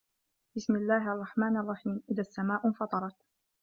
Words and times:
بِسمِ 0.55 0.75
اللَّهِ 0.75 1.13
الرَّحمنِ 1.13 1.57
الرَّحيمِ 1.57 2.01
إِذَا 2.11 2.21
السَّماءُ 2.21 2.67
انفَطَرَت 2.67 3.15